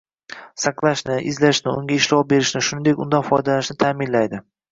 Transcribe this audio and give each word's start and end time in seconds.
saqlashni, 0.61 1.17
izlashni, 1.31 1.75
unga 1.81 1.99
ishlov 2.01 2.25
berishni, 2.33 2.63
shuningdek 2.69 3.05
undan 3.05 3.27
foydalanishni 3.31 3.79
ta’minlaydi. 3.85 4.43